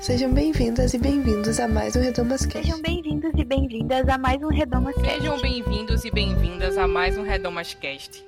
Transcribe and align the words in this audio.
Sejam 0.00 0.32
bem-vindas 0.32 0.94
e 0.94 0.98
bem-vindos 0.98 1.60
a 1.60 1.68
mais 1.68 1.94
um 1.94 2.00
Redomas 2.00 2.46
Cast. 2.46 2.62
Sejam 2.62 2.80
bem-vindos 2.80 3.32
e 3.36 3.44
bem-vindas 3.44 4.08
a 4.08 4.16
mais 4.16 4.42
um 4.42 4.48
Redomas 4.48 4.94
Cast. 4.94 5.10
Sejam 5.10 5.38
bem-vindos 5.42 6.04
e 6.06 6.10
bem-vindas 6.10 6.78
a 6.78 6.88
mais 6.88 7.18
um 7.18 7.22
Redomas 7.22 7.74
Cast. 7.74 8.24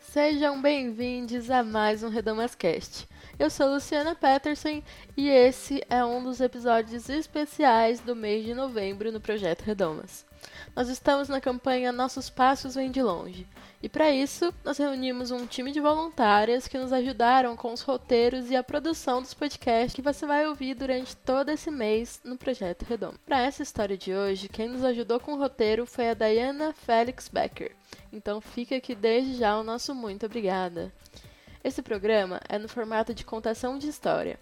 Sejam 0.00 0.60
bem-vindos 0.60 1.50
a 1.50 1.62
mais 1.62 2.02
um 2.02 2.10
Redomas 2.10 2.54
Cast. 2.54 3.08
Eu 3.38 3.48
sou 3.48 3.72
Luciana 3.72 4.14
Peterson 4.14 4.82
e 5.16 5.30
esse 5.30 5.82
é 5.88 6.04
um 6.04 6.22
dos 6.22 6.42
episódios 6.42 7.08
especiais 7.08 8.00
do 8.00 8.14
mês 8.14 8.44
de 8.44 8.52
novembro 8.52 9.10
no 9.10 9.18
projeto 9.18 9.62
Redomas. 9.62 10.30
Nós 10.74 10.88
estamos 10.88 11.28
na 11.28 11.40
campanha 11.40 11.92
Nossos 11.92 12.30
Passos 12.30 12.74
Vêm 12.74 12.90
de 12.90 13.02
Longe, 13.02 13.46
e 13.82 13.88
para 13.88 14.10
isso 14.10 14.54
nós 14.64 14.78
reunimos 14.78 15.30
um 15.30 15.46
time 15.46 15.72
de 15.72 15.80
voluntárias 15.80 16.68
que 16.68 16.78
nos 16.78 16.92
ajudaram 16.92 17.56
com 17.56 17.72
os 17.72 17.82
roteiros 17.82 18.50
e 18.50 18.56
a 18.56 18.62
produção 18.62 19.20
dos 19.20 19.34
podcasts 19.34 19.92
que 19.92 20.00
você 20.00 20.24
vai 20.24 20.46
ouvir 20.46 20.74
durante 20.74 21.16
todo 21.16 21.50
esse 21.50 21.70
mês 21.70 22.20
no 22.24 22.38
projeto 22.38 22.84
Redondo. 22.84 23.18
Para 23.26 23.42
essa 23.42 23.62
história 23.62 23.98
de 23.98 24.14
hoje, 24.14 24.48
quem 24.48 24.68
nos 24.68 24.84
ajudou 24.84 25.18
com 25.18 25.32
o 25.32 25.38
roteiro 25.38 25.84
foi 25.84 26.08
a 26.08 26.14
Diana 26.14 26.72
Felix 26.72 27.28
Becker. 27.28 27.74
Então 28.12 28.40
fica 28.40 28.76
aqui 28.76 28.94
desde 28.94 29.34
já 29.34 29.58
o 29.58 29.64
nosso 29.64 29.94
muito 29.94 30.26
obrigada. 30.26 30.92
Esse 31.64 31.82
programa 31.82 32.40
é 32.48 32.58
no 32.58 32.68
formato 32.68 33.14
de 33.14 33.24
contação 33.24 33.78
de 33.78 33.88
história. 33.88 34.38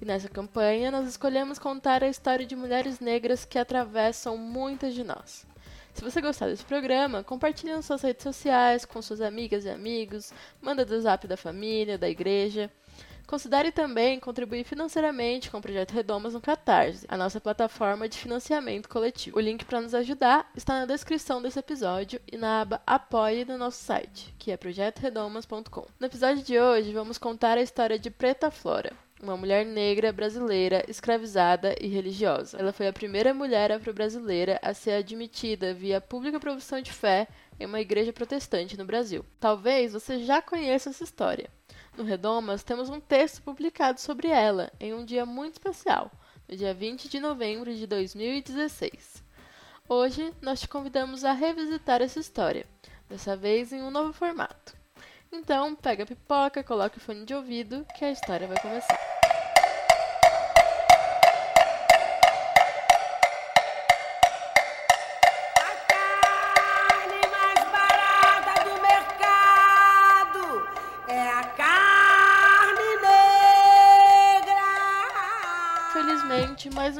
E 0.00 0.04
nessa 0.04 0.28
campanha 0.28 0.90
nós 0.90 1.08
escolhemos 1.08 1.58
contar 1.58 2.02
a 2.02 2.08
história 2.08 2.46
de 2.46 2.56
mulheres 2.56 3.00
negras 3.00 3.44
que 3.44 3.58
atravessam 3.58 4.36
muitas 4.36 4.94
de 4.94 5.04
nós. 5.04 5.46
Se 5.94 6.02
você 6.02 6.20
gostar 6.20 6.48
desse 6.48 6.64
programa, 6.64 7.22
compartilhe 7.22 7.72
nas 7.72 7.86
suas 7.86 8.02
redes 8.02 8.24
sociais, 8.24 8.84
com 8.84 9.00
suas 9.00 9.20
amigas 9.20 9.64
e 9.64 9.70
amigos, 9.70 10.32
manda 10.60 10.84
do 10.84 11.00
zap 11.00 11.26
da 11.28 11.36
família, 11.36 11.96
da 11.96 12.08
igreja. 12.08 12.68
Considere 13.28 13.70
também 13.70 14.18
contribuir 14.20 14.64
financeiramente 14.64 15.50
com 15.50 15.58
o 15.58 15.62
Projeto 15.62 15.92
Redomas 15.92 16.34
no 16.34 16.40
Catarse, 16.40 17.06
a 17.08 17.16
nossa 17.16 17.40
plataforma 17.40 18.08
de 18.08 18.18
financiamento 18.18 18.88
coletivo. 18.88 19.38
O 19.38 19.40
link 19.40 19.64
para 19.64 19.80
nos 19.80 19.94
ajudar 19.94 20.50
está 20.54 20.80
na 20.80 20.84
descrição 20.84 21.40
desse 21.40 21.60
episódio 21.60 22.20
e 22.30 22.36
na 22.36 22.62
aba 22.62 22.82
Apoie 22.84 23.44
do 23.44 23.56
nosso 23.56 23.82
site, 23.82 24.34
que 24.36 24.50
é 24.50 24.56
projetoredomas.com. 24.56 25.86
No 25.98 26.06
episódio 26.06 26.42
de 26.42 26.58
hoje, 26.58 26.92
vamos 26.92 27.18
contar 27.18 27.56
a 27.56 27.62
história 27.62 27.98
de 27.98 28.10
Preta 28.10 28.50
Flora, 28.50 28.92
uma 29.22 29.36
mulher 29.36 29.64
negra 29.64 30.12
brasileira 30.12 30.84
escravizada 30.88 31.74
e 31.80 31.86
religiosa. 31.86 32.58
Ela 32.58 32.72
foi 32.72 32.88
a 32.88 32.92
primeira 32.92 33.32
mulher 33.32 33.72
afro-brasileira 33.72 34.58
a 34.62 34.74
ser 34.74 34.92
admitida 34.92 35.72
via 35.72 36.00
pública 36.00 36.40
profissão 36.40 36.80
de 36.80 36.92
fé 36.92 37.28
em 37.58 37.66
uma 37.66 37.80
igreja 37.80 38.12
protestante 38.12 38.76
no 38.76 38.84
Brasil. 38.84 39.24
Talvez 39.38 39.92
você 39.92 40.24
já 40.24 40.42
conheça 40.42 40.90
essa 40.90 41.04
história. 41.04 41.48
No 41.96 42.04
Redomas 42.04 42.62
temos 42.62 42.88
um 42.88 43.00
texto 43.00 43.40
publicado 43.42 44.00
sobre 44.00 44.28
ela 44.28 44.72
em 44.80 44.92
um 44.92 45.04
dia 45.04 45.24
muito 45.24 45.54
especial, 45.54 46.10
no 46.48 46.56
dia 46.56 46.74
20 46.74 47.08
de 47.08 47.20
novembro 47.20 47.74
de 47.74 47.86
2016. 47.86 49.22
Hoje 49.88 50.32
nós 50.42 50.60
te 50.60 50.68
convidamos 50.68 51.24
a 51.24 51.32
revisitar 51.32 52.02
essa 52.02 52.18
história, 52.18 52.66
dessa 53.08 53.36
vez 53.36 53.72
em 53.72 53.82
um 53.82 53.90
novo 53.90 54.12
formato. 54.12 54.74
Então, 55.30 55.74
pega 55.74 56.04
a 56.04 56.06
pipoca, 56.06 56.62
coloca 56.62 56.96
o 56.96 57.00
fone 57.00 57.24
de 57.24 57.34
ouvido, 57.34 57.84
que 57.98 58.04
a 58.04 58.10
história 58.10 58.46
vai 58.46 58.60
começar. 58.60 59.03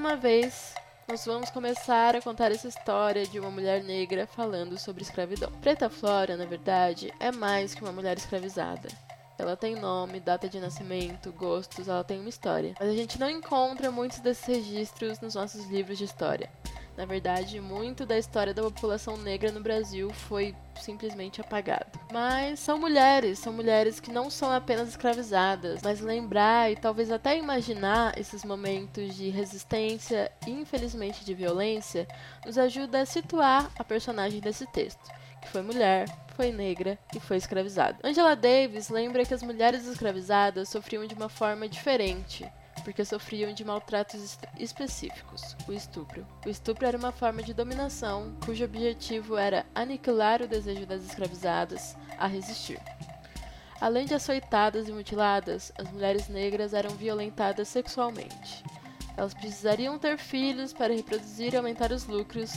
Uma 0.05 0.17
vez, 0.17 0.75
nós 1.09 1.25
vamos 1.25 1.49
começar 1.49 2.15
a 2.15 2.21
contar 2.21 2.53
essa 2.53 2.69
história 2.69 3.27
de 3.27 3.41
uma 3.41 3.51
mulher 3.51 3.83
negra 3.83 4.27
falando 4.27 4.79
sobre 4.79 5.03
escravidão. 5.03 5.51
Preta 5.63 5.89
Flora, 5.89 6.37
na 6.37 6.45
verdade, 6.45 7.11
é 7.19 7.33
mais 7.33 7.75
que 7.75 7.81
uma 7.81 7.91
mulher 7.91 8.19
escravizada. 8.19 8.87
Ela 9.39 9.57
tem 9.57 9.75
nome, 9.75 10.21
data 10.21 10.47
de 10.47 10.61
nascimento, 10.61 11.33
gostos, 11.33 11.89
ela 11.89 12.05
tem 12.05 12.21
uma 12.21 12.29
história. 12.29 12.75
Mas 12.79 12.91
a 12.91 12.95
gente 12.95 13.19
não 13.19 13.31
encontra 13.31 13.91
muitos 13.91 14.21
desses 14.21 14.47
registros 14.47 15.21
nos 15.21 15.35
nossos 15.35 15.65
livros 15.71 15.97
de 15.97 16.05
história. 16.05 16.51
Na 16.97 17.05
verdade, 17.05 17.61
muito 17.61 18.07
da 18.07 18.17
história 18.17 18.55
da 18.55 18.63
população 18.63 19.17
negra 19.17 19.51
no 19.51 19.61
Brasil 19.61 20.11
foi 20.11 20.55
simplesmente 20.81 21.41
apagado. 21.41 21.99
Mas 22.13 22.61
são 22.61 22.79
mulheres, 22.79 23.39
são 23.39 23.53
mulheres 23.53 23.99
que 23.99 24.13
não 24.13 24.31
são 24.31 24.51
apenas 24.53 24.91
escravizadas, 24.91 25.81
mas 25.83 26.01
lembrar 26.01 26.71
e 26.71 26.77
talvez 26.77 27.11
até 27.11 27.37
imaginar 27.37 28.17
esses 28.19 28.45
momentos 28.45 29.17
de 29.17 29.29
resistência 29.31 30.31
e 30.47 30.51
infelizmente 30.51 31.25
de 31.25 31.35
violência 31.35 32.07
nos 32.47 32.57
ajuda 32.57 33.01
a 33.01 33.07
situar 33.07 33.71
a 33.77 33.83
personagem 33.83 34.41
desse 34.41 34.67
texto, 34.67 35.11
que 35.43 35.49
foi 35.49 35.63
mulher, 35.63 36.09
foi 36.37 36.53
negra 36.53 36.97
e 37.15 37.19
foi 37.19 37.39
escravizada. 37.39 37.99
Angela 38.05 38.37
Davis 38.37 38.89
lembra 38.89 39.25
que 39.25 39.35
as 39.35 39.43
mulheres 39.43 39.85
escravizadas 39.87 40.69
sofriam 40.69 41.07
de 41.07 41.15
uma 41.15 41.29
forma 41.29 41.69
diferente 41.69 42.49
porque 42.83 43.05
sofriam 43.05 43.53
de 43.53 43.65
maltratos 43.65 44.39
específicos, 44.59 45.57
o 45.69 45.73
estupro. 45.73 46.27
O 46.45 46.49
estupro 46.49 46.87
era 46.87 46.99
uma 46.99 47.13
forma 47.13 47.43
de 47.43 47.55
dominação 47.55 48.35
cujo 48.45 48.65
objetivo 48.65 49.37
era 49.37 49.65
aniquilar 49.75 50.43
o 50.43 50.49
desejo 50.49 50.87
das 50.87 51.05
escravizadas 51.05 51.97
a 52.19 52.27
resistir. 52.27 52.81
Além 53.81 54.07
de 54.07 54.15
açoitadas 54.15 54.89
e 54.89 54.93
mutiladas, 54.93 55.73
as 55.77 55.91
mulheres 55.91 56.29
negras 56.29 56.73
eram 56.73 56.91
violentadas 56.91 57.69
sexualmente. 57.69 58.65
Elas 59.17 59.35
precisariam 59.35 59.99
ter 59.99 60.19
filhos 60.19 60.73
para 60.73 60.95
reproduzir 60.95 61.55
e 61.55 61.57
aumentar 61.57 61.93
os 61.93 62.07
lucros, 62.07 62.53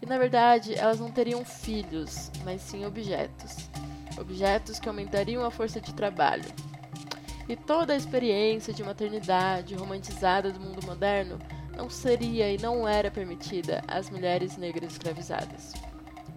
e 0.00 0.06
na 0.06 0.18
verdade 0.18 0.74
elas 0.74 1.00
não 1.00 1.10
teriam 1.10 1.44
filhos, 1.44 2.30
mas 2.44 2.60
sim 2.60 2.84
objetos. 2.84 3.68
Objetos 4.18 4.78
que 4.78 4.88
aumentariam 4.88 5.44
a 5.44 5.50
força 5.50 5.80
de 5.80 5.94
trabalho, 5.94 6.44
e 7.48 7.56
toda 7.56 7.92
a 7.92 7.96
experiência 7.96 8.72
de 8.72 8.82
maternidade 8.82 9.74
romantizada 9.74 10.50
do 10.50 10.60
mundo 10.60 10.86
moderno 10.86 11.38
não 11.76 11.88
seria 11.88 12.52
e 12.52 12.58
não 12.58 12.86
era 12.86 13.10
permitida 13.10 13.82
às 13.88 14.10
mulheres 14.10 14.56
negras 14.56 14.92
escravizadas, 14.92 15.72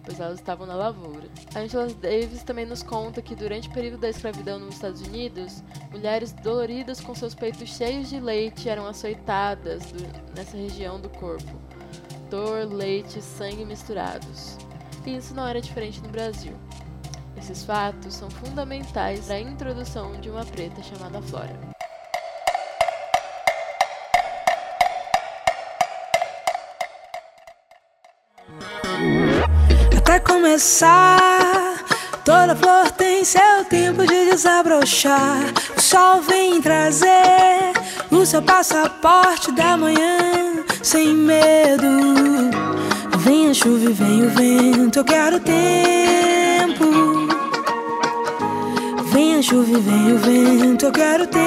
pois 0.04 0.18
elas 0.18 0.38
estavam 0.38 0.66
na 0.66 0.74
lavoura. 0.74 1.28
Angela 1.54 1.86
Davis 1.86 2.42
também 2.42 2.66
nos 2.66 2.82
conta 2.82 3.22
que 3.22 3.34
durante 3.34 3.68
o 3.68 3.72
período 3.72 3.98
da 3.98 4.08
escravidão 4.08 4.58
nos 4.58 4.74
Estados 4.74 5.02
Unidos, 5.02 5.62
mulheres 5.90 6.32
doloridas 6.32 7.00
com 7.00 7.14
seus 7.14 7.34
peitos 7.34 7.68
cheios 7.68 8.08
de 8.08 8.18
leite 8.18 8.68
eram 8.68 8.86
açoitadas 8.86 9.82
nessa 10.34 10.56
região 10.56 11.00
do 11.00 11.10
corpo. 11.10 11.52
Dor, 12.30 12.66
leite 12.72 13.18
e 13.18 13.22
sangue 13.22 13.64
misturados. 13.64 14.56
E 15.06 15.16
isso 15.16 15.32
não 15.34 15.46
era 15.46 15.60
diferente 15.60 16.00
no 16.00 16.08
Brasil. 16.08 16.65
Esses 17.36 17.64
fatos 17.64 18.14
são 18.14 18.30
fundamentais 18.30 19.26
para 19.26 19.36
a 19.36 19.40
introdução 19.40 20.18
de 20.20 20.30
uma 20.30 20.44
preta 20.44 20.82
chamada 20.82 21.20
Flora. 21.22 21.54
Até 29.96 30.20
começar, 30.20 31.84
toda 32.24 32.56
flor 32.56 32.90
tem 32.92 33.24
seu 33.24 33.64
tempo 33.68 34.06
de 34.06 34.30
desabrochar. 34.30 35.52
O 35.76 35.80
sol 35.80 36.22
vem 36.22 36.62
trazer 36.62 37.72
o 38.10 38.24
seu 38.24 38.40
passaporte 38.40 39.52
da 39.52 39.76
manhã, 39.76 40.64
sem 40.82 41.12
medo. 41.12 41.86
Vem 43.18 43.50
a 43.50 43.54
chuva 43.54 43.90
e 43.90 43.92
vem 43.92 44.26
o 44.26 44.30
vento, 44.30 45.00
eu 45.00 45.04
quero 45.04 45.40
tempo. 45.40 46.35
Vem 49.36 49.40
a 49.40 49.42
chuva 49.42 49.70
e 49.70 49.80
vem 49.82 50.12
o 50.14 50.18
vento, 50.18 50.86
eu 50.86 50.92
quero 50.92 51.26
tempo. 51.26 51.42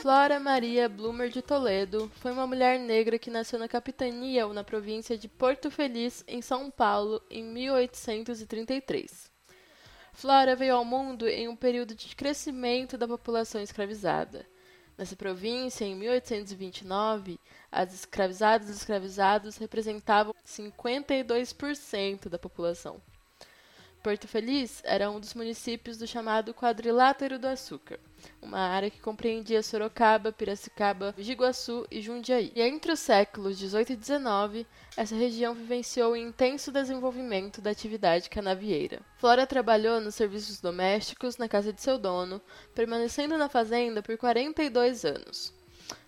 Flora 0.00 0.38
Maria 0.38 0.88
Blumer 0.88 1.28
de 1.28 1.42
Toledo 1.42 2.08
foi 2.20 2.30
uma 2.30 2.46
mulher 2.46 2.78
negra 2.78 3.18
que 3.18 3.28
nasceu 3.28 3.58
na 3.58 3.66
capitania 3.66 4.46
ou 4.46 4.54
na 4.54 4.62
província 4.62 5.18
de 5.18 5.26
Porto 5.26 5.72
Feliz, 5.72 6.22
em 6.28 6.40
São 6.40 6.70
Paulo, 6.70 7.20
em 7.28 7.42
1833. 7.42 9.28
Flora 10.12 10.54
veio 10.54 10.76
ao 10.76 10.84
mundo 10.84 11.26
em 11.26 11.48
um 11.48 11.56
período 11.56 11.96
de 11.96 12.14
crescimento 12.14 12.96
da 12.96 13.08
população 13.08 13.60
escravizada. 13.60 14.46
Nessa 14.96 15.16
província, 15.16 15.84
em 15.84 15.96
1829, 15.96 17.40
as 17.72 17.92
escravizadas 17.92 18.68
e 18.68 18.72
escravizados 18.72 19.56
representavam 19.56 20.32
52% 20.46 22.28
da 22.28 22.38
população. 22.38 23.02
Porto 24.04 24.28
Feliz 24.28 24.82
era 24.84 25.10
um 25.10 25.18
dos 25.18 25.32
municípios 25.32 25.96
do 25.96 26.06
chamado 26.06 26.52
Quadrilátero 26.52 27.38
do 27.38 27.48
Açúcar, 27.48 27.98
uma 28.42 28.58
área 28.58 28.90
que 28.90 29.00
compreendia 29.00 29.62
Sorocaba, 29.62 30.30
Piracicaba, 30.30 31.14
Jiguaçu 31.16 31.86
e 31.90 32.02
Jundiaí. 32.02 32.52
E 32.54 32.60
entre 32.60 32.92
os 32.92 33.00
séculos 33.00 33.58
18 33.58 33.94
e 33.94 33.96
19, 33.96 34.66
essa 34.94 35.16
região 35.16 35.54
vivenciou 35.54 36.12
o 36.12 36.16
intenso 36.16 36.70
desenvolvimento 36.70 37.62
da 37.62 37.70
atividade 37.70 38.28
canavieira. 38.28 39.00
Flora 39.16 39.46
trabalhou 39.46 39.98
nos 40.02 40.14
serviços 40.14 40.60
domésticos 40.60 41.38
na 41.38 41.48
casa 41.48 41.72
de 41.72 41.80
seu 41.80 41.96
dono, 41.96 42.42
permanecendo 42.74 43.38
na 43.38 43.48
fazenda 43.48 44.02
por 44.02 44.18
42 44.18 45.06
anos. 45.06 45.50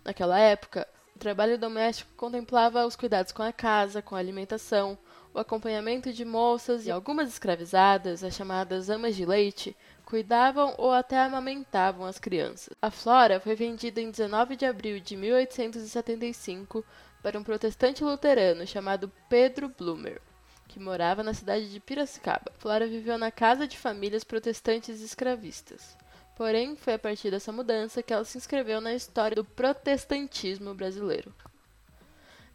Naquela 0.05 0.39
época, 0.39 0.87
o 1.17 1.19
trabalho 1.19 1.57
doméstico 1.57 2.11
contemplava 2.15 2.85
os 2.85 2.95
cuidados 2.95 3.33
com 3.33 3.43
a 3.43 3.55
casa, 3.55 4.03
com 4.03 4.15
a 4.15 4.19
alimentação, 4.19 4.99
o 5.37 5.39
acompanhamento 5.39 6.15
de 6.15 6.25
moças 6.25 6.87
e 6.87 6.91
algumas 6.91 7.29
escravizadas, 7.29 8.25
as 8.25 8.35
chamadas 8.35 8.89
amas 8.89 9.15
de 9.15 9.27
leite, 9.27 9.77
cuidavam 10.03 10.75
ou 10.79 10.91
até 10.91 11.19
amamentavam 11.19 12.07
as 12.07 12.19
crianças. 12.19 12.75
A 12.81 12.91
Flora 12.91 13.39
foi 13.39 13.55
vendida 13.55 14.01
em 14.01 14.11
19 14.11 14.57
de 14.57 14.65
abril 14.65 14.99
de 14.99 15.15
1875 15.15 16.83
para 17.23 17.39
um 17.39 17.43
protestante 17.43 18.03
luterano 18.03 18.67
chamado 18.67 19.13
Pedro 19.29 19.69
Blumer, 19.69 20.23
que 20.69 20.81
morava 20.81 21.23
na 21.23 21.35
cidade 21.35 21.71
de 21.71 21.81
Piracicaba. 21.81 22.51
Flora 22.57 22.87
viveu 22.87 23.19
na 23.19 23.31
casa 23.31 23.69
de 23.69 23.77
famílias 23.77 24.25
protestantes 24.25 25.03
escravistas. 25.03 25.99
Porém, 26.35 26.77
foi 26.77 26.95
a 26.95 26.99
partir 26.99 27.31
dessa 27.31 27.53
mudança 27.53 28.03
que 28.03 28.13
ela 28.13 28.25
se 28.25 28.39
inscreveu 28.39 28.81
na 28.81 28.95
história 28.95 29.35
do 29.35 29.45
protestantismo 29.45 30.73
brasileiro. 30.73 31.35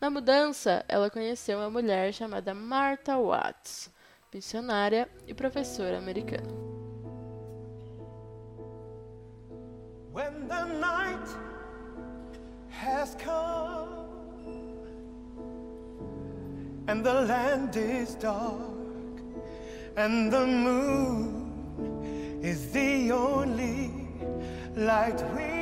Na 0.02 0.10
mudança, 0.10 0.84
ela 0.88 1.12
conheceu 1.12 1.60
uma 1.60 1.70
mulher 1.70 2.12
chamada 2.12 2.56
Martha 2.56 3.20
Watts, 3.20 3.88
missionária 4.34 5.08
e 5.28 5.34
professora 5.34 6.00
americana. 6.00 6.50
When 10.12 10.48
the 10.48 10.66
night 10.80 11.30
has 12.72 13.16
come 13.24 14.10
and 16.88 17.04
the 17.04 17.14
land 17.14 17.78
is 17.78 18.16
dark 18.16 19.22
and 19.98 20.32
the 20.32 20.48
moon 20.48 22.42
is 22.42 22.72
the 22.72 23.12
only 23.14 23.92
light 24.76 25.22
we 25.36 25.61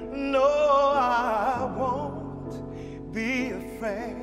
No, 0.00 0.42
I 0.44 1.74
won't 1.76 3.12
be 3.12 3.50
afraid. 3.50 4.16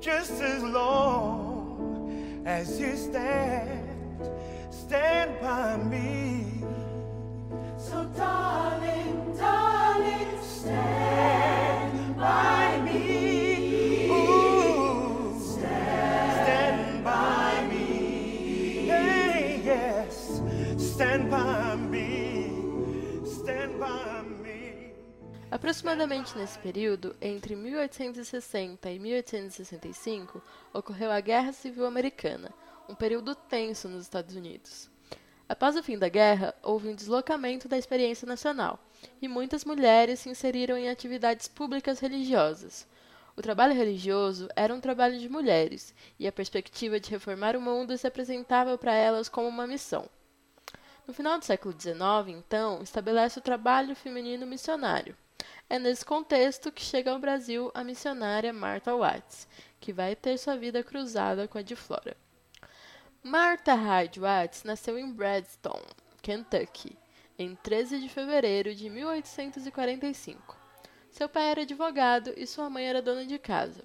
Just 0.00 0.40
as 0.40 0.62
long 0.62 2.42
as 2.46 2.78
you 2.78 2.96
stand, 2.96 3.65
Aproximadamente 25.66 26.38
nesse 26.38 26.56
período, 26.60 27.16
entre 27.20 27.56
1860 27.56 28.88
e 28.88 29.00
1865, 29.00 30.40
ocorreu 30.72 31.10
a 31.10 31.18
Guerra 31.18 31.52
Civil 31.52 31.84
Americana, 31.84 32.54
um 32.88 32.94
período 32.94 33.34
tenso 33.34 33.88
nos 33.88 34.02
Estados 34.02 34.36
Unidos. 34.36 34.88
Após 35.48 35.74
o 35.74 35.82
fim 35.82 35.98
da 35.98 36.08
guerra, 36.08 36.54
houve 36.62 36.88
um 36.88 36.94
deslocamento 36.94 37.66
da 37.66 37.76
experiência 37.76 38.28
nacional, 38.28 38.78
e 39.20 39.26
muitas 39.26 39.64
mulheres 39.64 40.20
se 40.20 40.28
inseriram 40.28 40.76
em 40.76 40.88
atividades 40.88 41.48
públicas 41.48 41.98
religiosas. 41.98 42.86
O 43.36 43.42
trabalho 43.42 43.74
religioso 43.74 44.48
era 44.54 44.72
um 44.72 44.80
trabalho 44.80 45.18
de 45.18 45.28
mulheres, 45.28 45.92
e 46.16 46.28
a 46.28 46.32
perspectiva 46.32 47.00
de 47.00 47.10
reformar 47.10 47.56
o 47.56 47.60
mundo 47.60 47.98
se 47.98 48.06
apresentava 48.06 48.78
para 48.78 48.94
elas 48.94 49.28
como 49.28 49.48
uma 49.48 49.66
missão. 49.66 50.08
No 51.08 51.12
final 51.12 51.36
do 51.40 51.44
século 51.44 51.74
XIX, 51.76 52.38
então, 52.38 52.84
estabelece 52.84 53.40
o 53.40 53.42
trabalho 53.42 53.96
feminino 53.96 54.46
missionário. 54.46 55.16
É 55.68 55.80
nesse 55.80 56.04
contexto 56.04 56.70
que 56.70 56.80
chega 56.80 57.10
ao 57.10 57.18
Brasil 57.18 57.72
a 57.74 57.82
missionária 57.82 58.52
Martha 58.52 58.94
Watts, 58.94 59.48
que 59.80 59.92
vai 59.92 60.14
ter 60.14 60.38
sua 60.38 60.56
vida 60.56 60.80
cruzada 60.84 61.48
com 61.48 61.58
a 61.58 61.62
de 61.62 61.74
Flora. 61.74 62.16
Martha 63.20 63.74
Hyde 63.74 64.20
Watts 64.20 64.62
nasceu 64.62 64.96
em 64.96 65.12
Bradstone, 65.12 65.84
Kentucky, 66.22 66.96
em 67.36 67.56
13 67.56 67.98
de 67.98 68.08
fevereiro 68.08 68.76
de 68.76 68.88
1845. 68.88 70.56
Seu 71.10 71.28
pai 71.28 71.50
era 71.50 71.62
advogado 71.62 72.32
e 72.36 72.46
sua 72.46 72.70
mãe 72.70 72.86
era 72.86 73.02
dona 73.02 73.26
de 73.26 73.36
casa. 73.36 73.82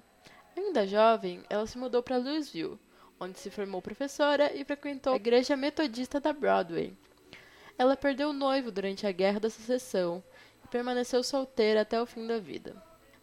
Ainda 0.56 0.86
jovem, 0.86 1.42
ela 1.50 1.66
se 1.66 1.76
mudou 1.76 2.00
para 2.00 2.16
Louisville, 2.16 2.78
onde 3.18 3.40
se 3.40 3.50
formou 3.50 3.82
professora 3.82 4.54
e 4.54 4.64
frequentou 4.64 5.14
a 5.14 5.16
igreja 5.16 5.56
metodista 5.56 6.20
da 6.20 6.32
Broadway. 6.32 6.96
Ela 7.76 7.96
perdeu 7.96 8.30
o 8.30 8.32
noivo 8.32 8.70
durante 8.70 9.04
a 9.04 9.10
Guerra 9.10 9.40
da 9.40 9.50
Secessão 9.50 10.22
permaneceu 10.72 11.22
solteira 11.22 11.82
até 11.82 12.00
o 12.00 12.06
fim 12.06 12.26
da 12.26 12.38
vida. 12.38 12.74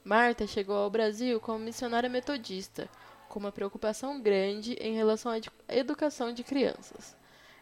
Marta 0.04 0.46
chegou 0.46 0.76
ao 0.76 0.90
Brasil 0.90 1.40
como 1.40 1.58
missionária 1.66 2.08
metodista, 2.08 2.88
com 3.28 3.40
uma 3.40 3.52
preocupação 3.52 4.22
grande 4.22 4.74
em 4.74 4.94
relação 4.94 5.32
à 5.32 5.38
ed- 5.40 5.50
educação 5.68 6.32
de 6.32 6.44
crianças. 6.44 7.18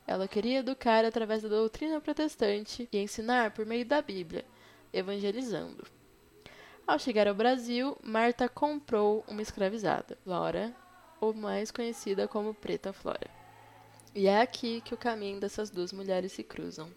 Ela 0.06 0.28
queria 0.28 0.60
educar 0.60 1.06
através 1.06 1.42
da 1.42 1.48
doutrina 1.48 2.02
protestante 2.02 2.88
e 2.92 2.98
ensinar 2.98 3.52
por 3.52 3.66
meio 3.66 3.86
da 3.86 4.02
Bíblia, 4.02 4.44
evangelizando. 4.92 5.86
Ao 6.86 7.00
chegar 7.00 7.28
ao 7.28 7.36
Brasil, 7.36 7.98
Marta 8.04 8.50
comprou 8.50 9.24
uma 9.26 9.42
escravizada, 9.42 10.18
Flora, 10.24 10.76
ou 11.22 11.34
mais 11.34 11.72
conhecida 11.72 12.28
como 12.28 12.54
Preta 12.54 12.92
Flora. 12.92 13.30
E 14.14 14.28
é 14.28 14.42
aqui 14.42 14.82
que 14.82 14.94
o 14.94 14.98
caminho 14.98 15.40
dessas 15.40 15.70
duas 15.70 15.94
mulheres 15.94 16.34
se 16.34 16.44
cruzam. 16.44 16.90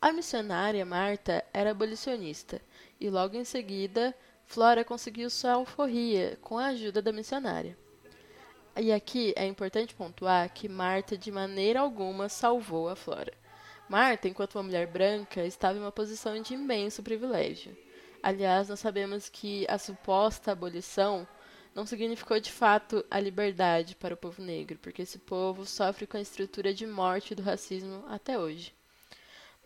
A 0.00 0.12
missionária 0.12 0.84
Marta 0.84 1.42
era 1.54 1.70
abolicionista 1.70 2.60
e 3.00 3.08
logo 3.08 3.34
em 3.34 3.44
seguida 3.44 4.14
Flora 4.44 4.84
conseguiu 4.84 5.30
sua 5.30 5.52
alforria 5.52 6.38
com 6.42 6.58
a 6.58 6.66
ajuda 6.66 7.00
da 7.00 7.12
missionária. 7.12 7.76
E 8.78 8.92
aqui 8.92 9.32
é 9.36 9.46
importante 9.46 9.94
pontuar 9.94 10.52
que 10.52 10.68
Marta 10.68 11.16
de 11.16 11.32
maneira 11.32 11.80
alguma 11.80 12.28
salvou 12.28 12.90
a 12.90 12.94
Flora. 12.94 13.32
Marta, 13.88 14.28
enquanto 14.28 14.56
uma 14.56 14.64
mulher 14.64 14.86
branca, 14.86 15.44
estava 15.44 15.78
em 15.78 15.80
uma 15.80 15.90
posição 15.90 16.40
de 16.42 16.52
imenso 16.52 17.02
privilégio. 17.02 17.74
Aliás, 18.22 18.68
nós 18.68 18.80
sabemos 18.80 19.30
que 19.30 19.66
a 19.66 19.78
suposta 19.78 20.52
abolição 20.52 21.26
não 21.74 21.86
significou 21.86 22.38
de 22.38 22.52
fato 22.52 23.02
a 23.10 23.18
liberdade 23.18 23.96
para 23.96 24.14
o 24.14 24.16
povo 24.16 24.42
negro, 24.42 24.78
porque 24.78 25.02
esse 25.02 25.18
povo 25.18 25.64
sofre 25.64 26.06
com 26.06 26.18
a 26.18 26.20
estrutura 26.20 26.74
de 26.74 26.86
morte 26.86 27.34
do 27.34 27.42
racismo 27.42 28.04
até 28.08 28.38
hoje. 28.38 28.75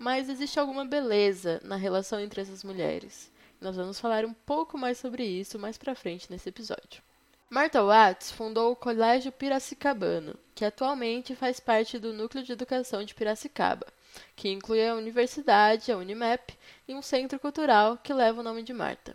Mas 0.01 0.31
existe 0.31 0.59
alguma 0.59 0.83
beleza 0.83 1.61
na 1.63 1.77
relação 1.77 2.19
entre 2.19 2.41
essas 2.41 2.65
mulheres. 2.65 3.31
Nós 3.61 3.77
vamos 3.77 4.01
falar 4.01 4.25
um 4.25 4.33
pouco 4.33 4.79
mais 4.79 4.97
sobre 4.97 5.23
isso 5.27 5.59
mais 5.59 5.77
pra 5.77 5.95
frente 5.95 6.31
nesse 6.31 6.49
episódio. 6.49 7.03
Martha 7.51 7.83
Watts 7.85 8.33
fundou 8.33 8.73
o 8.73 8.77
Colégio 8.77 9.31
Piracicabano, 9.31 10.35
que 10.55 10.65
atualmente 10.65 11.37
faz 11.37 11.61
parte 11.61 11.99
do 11.99 12.15
Núcleo 12.15 12.43
de 12.43 12.51
Educação 12.51 13.05
de 13.05 13.15
Piracicaba, 13.15 13.87
que 14.35 14.49
inclui 14.49 14.89
a 14.89 14.95
universidade, 14.95 15.93
a 15.93 15.99
Unimep 15.99 16.57
e 16.89 16.95
um 16.95 17.03
centro 17.03 17.39
cultural 17.39 17.99
que 17.99 18.15
leva 18.15 18.41
o 18.41 18.43
nome 18.43 18.63
de 18.63 18.73
Marta. 18.73 19.15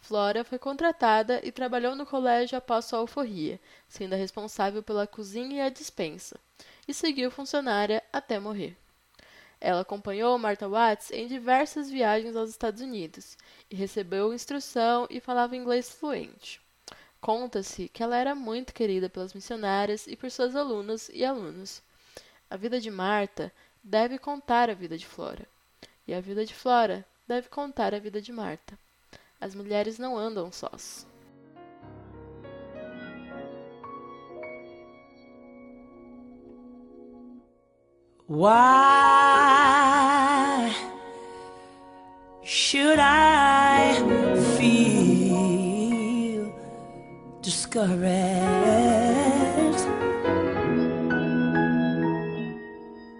Flora 0.00 0.42
foi 0.42 0.58
contratada 0.58 1.38
e 1.44 1.52
trabalhou 1.52 1.94
no 1.94 2.06
colégio 2.06 2.56
após 2.56 2.86
sua 2.86 3.00
alforria, 3.00 3.60
sendo 3.86 4.14
a 4.14 4.16
responsável 4.16 4.82
pela 4.82 5.06
cozinha 5.06 5.56
e 5.56 5.60
a 5.60 5.68
dispensa, 5.68 6.40
e 6.88 6.94
seguiu 6.94 7.30
funcionária 7.30 8.02
até 8.10 8.38
morrer. 8.38 8.74
Ela 9.60 9.80
acompanhou 9.80 10.38
Martha 10.38 10.68
Watts 10.68 11.10
em 11.10 11.26
diversas 11.26 11.90
viagens 11.90 12.36
aos 12.36 12.50
Estados 12.50 12.80
Unidos 12.80 13.36
e 13.70 13.74
recebeu 13.74 14.32
instrução 14.32 15.06
e 15.10 15.20
falava 15.20 15.56
inglês 15.56 15.90
fluente. 15.90 16.60
Conta-se 17.20 17.88
que 17.88 18.02
ela 18.02 18.16
era 18.16 18.34
muito 18.34 18.72
querida 18.72 19.08
pelas 19.08 19.34
missionárias 19.34 20.06
e 20.06 20.14
por 20.14 20.30
suas 20.30 20.54
alunas 20.54 21.10
e 21.12 21.24
alunos. 21.24 21.82
A 22.48 22.56
vida 22.56 22.80
de 22.80 22.90
Marta 22.90 23.52
deve 23.82 24.18
contar 24.18 24.70
a 24.70 24.74
vida 24.74 24.96
de 24.96 25.06
Flora, 25.06 25.46
e 26.06 26.14
a 26.14 26.20
vida 26.20 26.44
de 26.44 26.54
Flora 26.54 27.04
deve 27.26 27.48
contar 27.48 27.92
a 27.92 27.98
vida 27.98 28.22
de 28.22 28.32
Marta. 28.32 28.78
As 29.40 29.54
mulheres 29.54 29.98
não 29.98 30.16
andam 30.16 30.52
sós. 30.52 31.06
Why 38.28 39.47
should 42.48 42.98
I 42.98 43.92
feel 44.56 46.50
discouraged? 47.42 48.00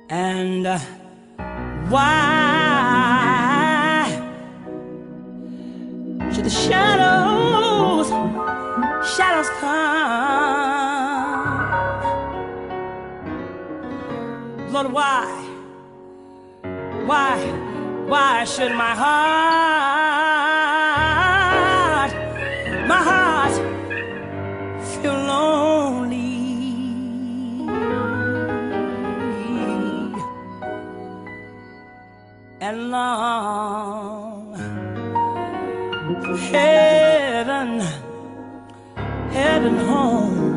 And 0.08 0.66
uh, 0.66 0.78
why 1.90 2.08
should 6.32 6.44
the 6.44 6.50
shadows, 6.50 8.08
shadows 9.14 9.50
come? 9.61 9.99
Lord, 14.73 14.90
why? 14.90 15.26
Why? 17.04 17.77
Why 18.08 18.44
should 18.44 18.72
my 18.72 18.94
heart, 18.94 20.12
my 22.88 23.02
heart 23.10 23.54
feel 24.88 25.12
lonely? 25.12 26.24
And 32.60 32.90
long 32.90 34.18
heaven, 36.50 37.80
heaven 39.30 39.76
home. 39.86 40.47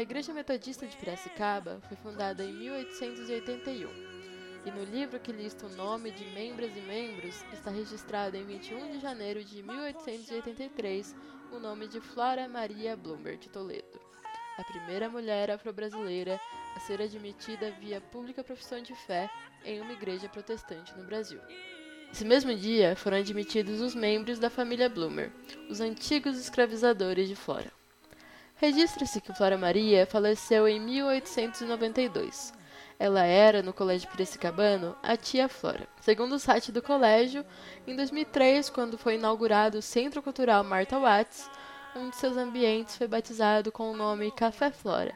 A 0.00 0.02
Igreja 0.02 0.32
Metodista 0.32 0.86
de 0.86 0.96
Piracicaba 0.96 1.78
foi 1.86 1.94
fundada 1.98 2.42
em 2.42 2.54
1881 2.54 3.90
e 4.64 4.70
no 4.70 4.82
livro 4.82 5.20
que 5.20 5.30
lista 5.30 5.66
o 5.66 5.76
nome 5.76 6.10
de 6.10 6.24
membros 6.30 6.74
e 6.74 6.80
membros 6.80 7.44
está 7.52 7.70
registrado 7.70 8.34
em 8.34 8.42
21 8.42 8.92
de 8.92 8.98
janeiro 8.98 9.44
de 9.44 9.62
1883 9.62 11.14
o 11.52 11.58
nome 11.58 11.86
de 11.86 12.00
Flora 12.00 12.48
Maria 12.48 12.96
Bloomberg 12.96 13.40
de 13.40 13.50
Toledo, 13.50 14.00
a 14.56 14.64
primeira 14.64 15.10
mulher 15.10 15.50
afro-brasileira 15.50 16.40
a 16.74 16.80
ser 16.80 17.02
admitida 17.02 17.70
via 17.72 18.00
pública 18.00 18.42
profissão 18.42 18.80
de 18.80 18.94
fé 18.94 19.28
em 19.66 19.82
uma 19.82 19.92
igreja 19.92 20.30
protestante 20.30 20.96
no 20.96 21.04
Brasil. 21.04 21.42
Esse 22.10 22.24
mesmo 22.24 22.54
dia 22.54 22.96
foram 22.96 23.18
admitidos 23.18 23.82
os 23.82 23.94
membros 23.94 24.38
da 24.38 24.48
família 24.48 24.88
Bloomer, 24.88 25.30
os 25.68 25.78
antigos 25.78 26.38
escravizadores 26.38 27.28
de 27.28 27.36
Flora. 27.36 27.79
Registra-se 28.60 29.22
que 29.22 29.32
Flora 29.32 29.56
Maria 29.56 30.04
faleceu 30.04 30.68
em 30.68 30.78
1892. 30.78 32.52
Ela 32.98 33.24
era, 33.24 33.62
no 33.62 33.72
Colégio 33.72 34.10
Piracicabano, 34.10 34.94
a 35.02 35.16
tia 35.16 35.48
Flora. 35.48 35.88
Segundo 36.02 36.34
o 36.34 36.38
site 36.38 36.70
do 36.70 36.82
colégio, 36.82 37.42
em 37.86 37.96
2003, 37.96 38.68
quando 38.68 38.98
foi 38.98 39.14
inaugurado 39.14 39.78
o 39.78 39.82
Centro 39.82 40.20
Cultural 40.20 40.62
Martha 40.62 40.98
Watts, 40.98 41.48
um 41.96 42.10
de 42.10 42.16
seus 42.16 42.36
ambientes 42.36 42.98
foi 42.98 43.08
batizado 43.08 43.72
com 43.72 43.90
o 43.90 43.96
nome 43.96 44.30
Café 44.30 44.70
Flora, 44.70 45.14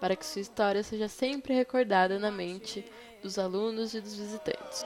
para 0.00 0.14
que 0.14 0.24
sua 0.24 0.42
história 0.42 0.84
seja 0.84 1.08
sempre 1.08 1.54
recordada 1.54 2.20
na 2.20 2.30
mente 2.30 2.88
dos 3.20 3.36
alunos 3.36 3.94
e 3.94 4.00
dos 4.00 4.14
visitantes. 4.14 4.84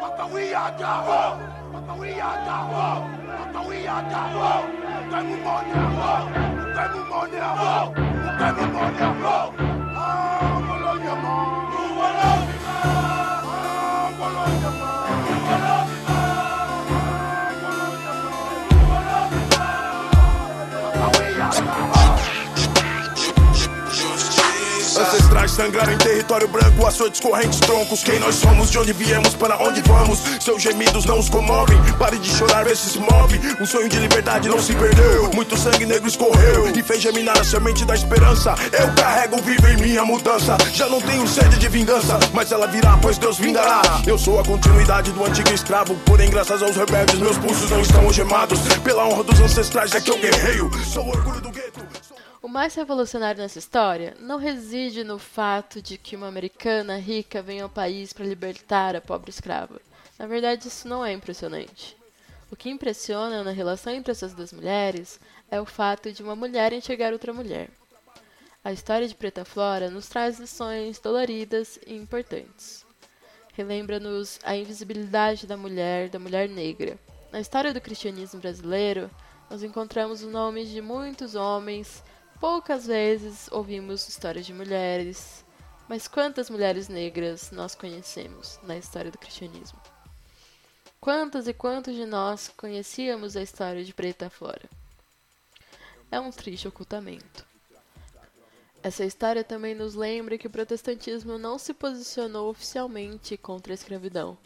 Papa, 0.00 0.24
Ancestrais 25.30 25.50
sangraram 25.52 25.92
em 25.92 25.98
território 25.98 26.48
branco, 26.48 26.84
açoites 26.84 27.20
correntes, 27.20 27.60
troncos. 27.60 28.02
Quem 28.02 28.18
nós 28.18 28.34
somos, 28.34 28.68
de 28.68 28.78
onde 28.78 28.92
viemos, 28.92 29.32
para 29.34 29.56
onde 29.62 29.80
vamos. 29.82 30.18
Seus 30.40 30.60
gemidos 30.60 31.04
não 31.04 31.20
os 31.20 31.30
comovem. 31.30 31.78
Pare 31.98 32.18
de 32.18 32.28
chorar, 32.28 32.64
vê 32.64 32.74
se 32.74 32.90
se 32.90 32.98
move. 32.98 33.40
Um 33.60 33.64
sonho 33.64 33.88
de 33.88 33.96
liberdade 33.98 34.48
não 34.48 34.58
se 34.58 34.74
perdeu. 34.74 35.30
Muito 35.32 35.56
sangue 35.56 35.86
negro 35.86 36.08
escorreu 36.08 36.68
e 36.76 36.82
fez 36.82 37.00
germinar 37.00 37.38
a 37.38 37.44
semente 37.44 37.84
da 37.84 37.94
esperança. 37.94 38.56
Eu 38.72 38.92
carrego 38.94 39.40
vivo 39.40 39.68
em 39.68 39.76
minha 39.76 40.04
mudança. 40.04 40.56
Já 40.72 40.88
não 40.88 41.00
tenho 41.00 41.26
sede 41.28 41.58
de 41.58 41.68
vingança, 41.68 42.18
mas 42.34 42.50
ela 42.50 42.66
virá, 42.66 42.98
pois 43.00 43.16
Deus 43.16 43.38
vingará. 43.38 43.82
Eu 44.06 44.18
sou 44.18 44.40
a 44.40 44.44
continuidade 44.44 45.12
do 45.12 45.24
antigo 45.24 45.52
escravo. 45.52 45.94
Porém, 46.04 46.28
graças 46.28 46.60
aos 46.60 46.74
rebeldes, 46.74 47.20
meus 47.20 47.38
pulsos 47.38 47.70
não 47.70 47.80
estão 47.80 48.04
algemados. 48.04 48.58
Pela 48.82 49.06
honra 49.06 49.22
dos 49.22 49.40
ancestrais 49.40 49.94
é 49.94 50.00
que 50.00 50.10
eu 50.10 50.18
guerreio. 50.18 50.70
Sou 50.84 51.08
orgulho 51.08 51.40
do 51.40 51.50
gueto. 51.50 51.80
O 52.42 52.48
mais 52.48 52.74
revolucionário 52.74 53.42
nessa 53.42 53.58
história 53.58 54.16
não 54.18 54.38
reside 54.38 55.04
no 55.04 55.18
fato 55.18 55.82
de 55.82 55.98
que 55.98 56.16
uma 56.16 56.26
americana 56.26 56.96
rica 56.96 57.42
venha 57.42 57.64
ao 57.64 57.68
país 57.68 58.14
para 58.14 58.24
libertar 58.24 58.96
a 58.96 59.00
pobre 59.00 59.28
escrava. 59.28 59.78
Na 60.18 60.26
verdade, 60.26 60.66
isso 60.66 60.88
não 60.88 61.04
é 61.04 61.12
impressionante. 61.12 61.94
O 62.50 62.56
que 62.56 62.70
impressiona 62.70 63.44
na 63.44 63.50
relação 63.50 63.92
entre 63.92 64.10
essas 64.10 64.32
duas 64.32 64.54
mulheres 64.54 65.20
é 65.50 65.60
o 65.60 65.66
fato 65.66 66.10
de 66.10 66.22
uma 66.22 66.34
mulher 66.34 66.72
enxergar 66.72 67.12
outra 67.12 67.32
mulher. 67.32 67.68
A 68.64 68.72
história 68.72 69.06
de 69.06 69.14
Preta 69.14 69.44
Flora 69.44 69.90
nos 69.90 70.08
traz 70.08 70.40
lições 70.40 70.98
doloridas 70.98 71.78
e 71.86 71.94
importantes. 71.94 72.86
Relembra-nos 73.52 74.38
a 74.42 74.56
invisibilidade 74.56 75.46
da 75.46 75.58
mulher, 75.58 76.08
da 76.08 76.18
mulher 76.18 76.48
negra. 76.48 76.98
Na 77.30 77.38
história 77.38 77.74
do 77.74 77.80
cristianismo 77.82 78.40
brasileiro, 78.40 79.10
nós 79.50 79.62
encontramos 79.62 80.22
os 80.22 80.32
nomes 80.32 80.70
de 80.70 80.80
muitos 80.80 81.34
homens 81.34 82.02
Poucas 82.40 82.86
vezes 82.86 83.52
ouvimos 83.52 84.08
histórias 84.08 84.46
de 84.46 84.54
mulheres, 84.54 85.44
mas 85.86 86.08
quantas 86.08 86.48
mulheres 86.48 86.88
negras 86.88 87.50
nós 87.50 87.74
conhecemos 87.74 88.58
na 88.62 88.78
história 88.78 89.10
do 89.10 89.18
cristianismo? 89.18 89.78
Quantas 90.98 91.46
e 91.46 91.52
quantos 91.52 91.94
de 91.94 92.06
nós 92.06 92.48
conhecíamos 92.56 93.36
a 93.36 93.42
história 93.42 93.84
de 93.84 93.92
Preta 93.92 94.30
Flora? 94.30 94.70
É 96.10 96.18
um 96.18 96.30
triste 96.30 96.66
ocultamento. 96.66 97.44
Essa 98.82 99.04
história 99.04 99.44
também 99.44 99.74
nos 99.74 99.94
lembra 99.94 100.38
que 100.38 100.46
o 100.46 100.50
protestantismo 100.50 101.36
não 101.36 101.58
se 101.58 101.74
posicionou 101.74 102.48
oficialmente 102.48 103.36
contra 103.36 103.72
a 103.72 103.74
escravidão. 103.74 104.38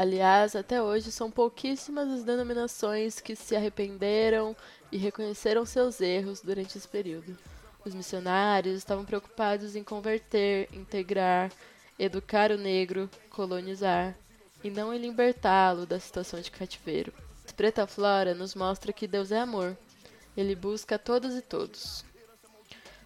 Aliás, 0.00 0.56
até 0.56 0.82
hoje 0.82 1.12
são 1.12 1.30
pouquíssimas 1.30 2.08
as 2.08 2.24
denominações 2.24 3.20
que 3.20 3.36
se 3.36 3.54
arrependeram 3.54 4.56
e 4.90 4.96
reconheceram 4.96 5.66
seus 5.66 6.00
erros 6.00 6.40
durante 6.40 6.78
esse 6.78 6.88
período. 6.88 7.36
Os 7.84 7.94
missionários 7.94 8.78
estavam 8.78 9.04
preocupados 9.04 9.76
em 9.76 9.84
converter, 9.84 10.70
integrar, 10.72 11.52
educar 11.98 12.50
o 12.50 12.56
negro, 12.56 13.10
colonizar, 13.28 14.16
e 14.64 14.70
não 14.70 14.94
em 14.94 14.96
libertá-lo 14.96 15.84
da 15.84 16.00
situação 16.00 16.40
de 16.40 16.50
cativeiro. 16.50 17.12
Preta 17.54 17.86
Flora 17.86 18.34
nos 18.34 18.54
mostra 18.54 18.94
que 18.94 19.06
Deus 19.06 19.30
é 19.30 19.40
amor. 19.40 19.76
Ele 20.34 20.54
busca 20.54 20.98
todas 20.98 21.34
e 21.36 21.42
todos. 21.42 22.06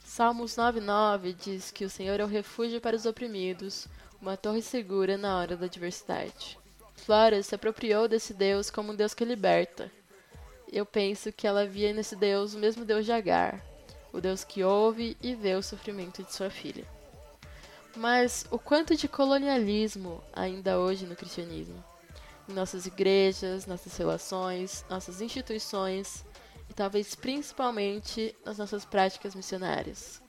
Salmos 0.04 0.54
9:9 0.54 1.32
diz 1.32 1.72
que 1.72 1.84
o 1.84 1.90
Senhor 1.90 2.20
é 2.20 2.24
o 2.24 2.28
refúgio 2.28 2.80
para 2.80 2.94
os 2.94 3.04
oprimidos, 3.04 3.88
uma 4.22 4.36
torre 4.36 4.62
segura 4.62 5.18
na 5.18 5.36
hora 5.36 5.56
da 5.56 5.66
adversidade. 5.66 6.56
Flora 7.04 7.42
se 7.42 7.54
apropriou 7.54 8.08
desse 8.08 8.32
Deus 8.32 8.70
como 8.70 8.92
um 8.92 8.96
Deus 8.96 9.12
que 9.12 9.26
liberta, 9.26 9.92
eu 10.72 10.86
penso 10.86 11.30
que 11.30 11.46
ela 11.46 11.66
via 11.66 11.92
nesse 11.92 12.16
Deus 12.16 12.54
o 12.54 12.58
mesmo 12.58 12.82
Deus 12.82 13.04
de 13.04 13.12
Agar, 13.12 13.62
o 14.10 14.22
Deus 14.22 14.42
que 14.42 14.64
ouve 14.64 15.14
e 15.22 15.34
vê 15.34 15.54
o 15.54 15.62
sofrimento 15.62 16.22
de 16.22 16.32
sua 16.32 16.48
filha. 16.48 16.84
Mas 17.94 18.46
o 18.50 18.58
quanto 18.58 18.96
de 18.96 19.06
colonialismo 19.06 20.24
ainda 20.32 20.78
hoje 20.78 21.04
no 21.04 21.14
cristianismo? 21.14 21.84
Em 22.48 22.54
nossas 22.54 22.86
igrejas, 22.86 23.66
nossas 23.66 23.94
relações, 23.96 24.84
nossas 24.88 25.20
instituições 25.20 26.24
e 26.70 26.72
talvez 26.72 27.14
principalmente 27.14 28.34
nas 28.44 28.56
nossas 28.56 28.84
práticas 28.84 29.34
missionárias. 29.34 30.22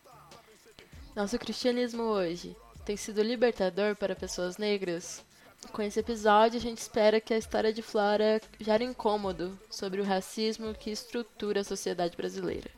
Nosso 1.16 1.40
cristianismo 1.40 2.04
hoje 2.04 2.56
tem 2.84 2.98
sido 2.98 3.24
libertador 3.24 3.96
para 3.96 4.14
pessoas 4.14 4.58
negras? 4.58 5.24
Com 5.72 5.82
esse 5.82 6.00
episódio, 6.00 6.58
a 6.58 6.62
gente 6.62 6.78
espera 6.78 7.20
que 7.20 7.34
a 7.34 7.38
história 7.38 7.74
de 7.74 7.82
Flora 7.82 8.42
gere 8.60 8.86
incômodo 8.86 9.60
sobre 9.70 10.00
o 10.00 10.04
racismo 10.04 10.74
que 10.74 10.90
estrutura 10.90 11.62
a 11.62 11.64
sociedade 11.64 12.16
brasileira. 12.16 12.70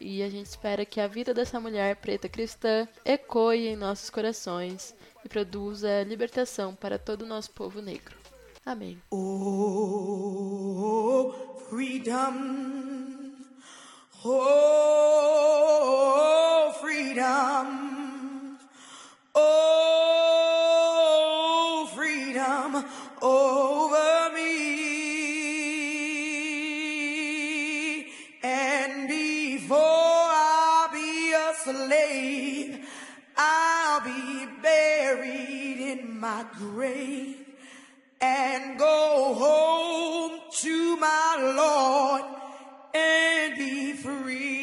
E 0.00 0.22
a 0.22 0.30
gente 0.30 0.46
espera 0.46 0.84
que 0.86 1.00
a 1.00 1.06
vida 1.06 1.34
dessa 1.34 1.60
mulher 1.60 1.96
preta 1.96 2.28
cristã 2.28 2.88
ecoe 3.04 3.68
em 3.68 3.76
nossos 3.76 4.08
corações 4.08 4.94
e 5.24 5.28
produza 5.28 6.02
libertação 6.04 6.74
para 6.74 6.98
todo 6.98 7.22
o 7.22 7.26
nosso 7.26 7.50
povo 7.50 7.82
negro. 7.82 8.16
Amém. 8.64 9.02
Oh, 9.10 10.54
freedom. 11.68 12.34
Oh, 14.24 15.12
freedom. 16.80 17.66
Oh, 19.34 19.89
buried 34.80 35.78
in 35.92 36.18
my 36.18 36.44
grave 36.56 37.36
and 38.20 38.78
go 38.78 39.34
home 39.34 40.40
to 40.52 40.96
my 40.96 41.52
Lord 41.56 42.22
and 42.94 43.58
be 43.58 43.92
free. 43.92 44.59